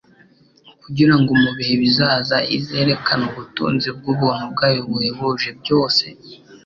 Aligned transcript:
Kugira 0.81 1.13
ngo 1.19 1.31
mu 1.41 1.51
bihe 1.57 1.73
bizaza 1.81 2.37
izerekane 2.57 3.23
ubutunzi 3.29 3.87
bw'ubuntu 3.97 4.43
bwayo 4.53 4.79
buhebuje 4.89 5.49
byose, 5.59 6.05